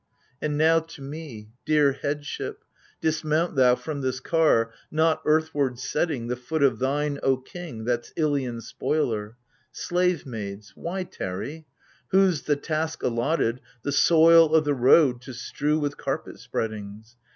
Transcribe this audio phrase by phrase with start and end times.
[0.41, 2.63] And now, to me— dear headship!—
[3.01, 8.11] Dismount thou from this car, not earthward setting The foot of thine, O king, that's
[8.13, 9.37] Dion's spoiler!
[9.71, 11.67] Slave maids, why tarry?—
[12.09, 17.15] whose the task allotted The soil o' the road to strew with carpet spreadings.